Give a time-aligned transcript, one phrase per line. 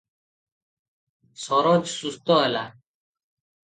[1.43, 2.69] ସରୋଜ ସୁସ୍ଥ ହେଲା।